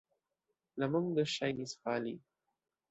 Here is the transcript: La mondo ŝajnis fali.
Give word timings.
La 0.85 0.89
mondo 0.95 1.27
ŝajnis 1.37 1.79
fali. 1.85 2.19